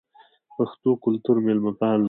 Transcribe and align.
پښتو 0.55 0.91
کلتور 1.03 1.37
میلمه 1.45 1.71
پال 1.79 1.97
دی 1.99 1.99